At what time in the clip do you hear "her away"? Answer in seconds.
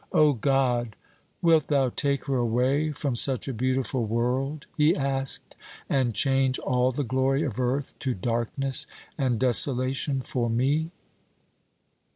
2.25-2.91